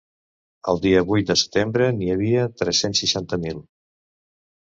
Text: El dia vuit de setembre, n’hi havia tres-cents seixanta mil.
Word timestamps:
El 0.71 0.79
dia 0.85 1.03
vuit 1.09 1.27
de 1.31 1.35
setembre, 1.41 1.89
n’hi 1.99 2.09
havia 2.15 2.47
tres-cents 2.61 3.03
seixanta 3.05 3.39
mil. 3.43 3.61